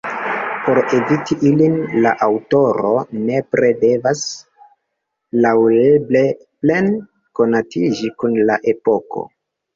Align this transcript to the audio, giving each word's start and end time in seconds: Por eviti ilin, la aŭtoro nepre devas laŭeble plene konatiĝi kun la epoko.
Por 0.67 0.77
eviti 0.99 1.35
ilin, 1.49 1.75
la 2.05 2.13
aŭtoro 2.27 2.93
nepre 3.27 3.69
devas 3.83 4.25
laŭeble 5.47 6.25
plene 6.65 6.99
konatiĝi 7.43 8.13
kun 8.25 8.43
la 8.51 8.59
epoko. 8.77 9.27